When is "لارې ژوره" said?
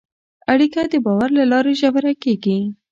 1.51-2.13